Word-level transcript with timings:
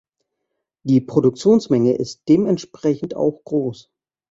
Die 0.81 0.99
Produktionsmenge 0.99 1.93
ist 1.93 2.23
dementsprechend 2.27 3.15
auch 3.15 3.43
groß. 3.43 3.91